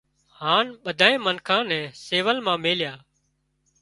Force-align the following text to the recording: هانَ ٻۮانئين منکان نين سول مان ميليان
هانَ 0.39 0.65
ٻۮانئين 0.83 1.21
منکان 1.25 1.63
نين 1.69 1.85
سول 2.05 2.37
مان 2.45 2.57
ميليان 2.65 2.99